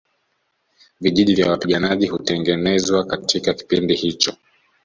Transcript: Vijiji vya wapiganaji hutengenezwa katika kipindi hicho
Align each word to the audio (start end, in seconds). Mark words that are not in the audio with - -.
Vijiji 1.01 1.35
vya 1.35 1.51
wapiganaji 1.51 2.07
hutengenezwa 2.07 3.05
katika 3.05 3.53
kipindi 3.53 3.95
hicho 3.95 4.35